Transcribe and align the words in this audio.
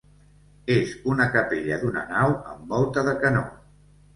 És 0.75 0.93
una 1.15 1.27
capella 1.35 1.79
d'una 1.83 2.05
nau 2.15 2.35
amb 2.55 2.75
volta 2.75 3.05
de 3.11 3.17
canó. 3.25 3.45